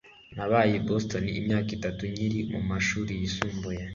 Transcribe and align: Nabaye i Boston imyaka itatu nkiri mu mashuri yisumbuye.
Nabaye 0.35 0.73
i 0.77 0.83
Boston 0.87 1.25
imyaka 1.39 1.69
itatu 1.77 2.01
nkiri 2.11 2.39
mu 2.51 2.59
mashuri 2.69 3.11
yisumbuye. 3.21 3.81